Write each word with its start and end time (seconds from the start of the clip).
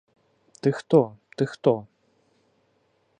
Ты 0.61 0.71
хто, 0.71 1.15
ты 1.37 1.45
хто? 1.45 1.85